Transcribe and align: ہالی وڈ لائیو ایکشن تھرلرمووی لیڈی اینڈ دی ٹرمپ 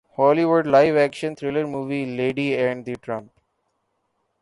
ہالی 0.17 0.43
وڈ 0.51 0.63
لائیو 0.67 0.95
ایکشن 1.01 1.31
تھرلرمووی 1.37 2.03
لیڈی 2.17 2.47
اینڈ 2.59 2.85
دی 2.85 2.93
ٹرمپ 3.03 3.29